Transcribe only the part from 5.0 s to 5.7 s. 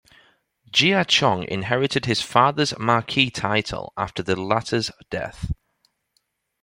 death.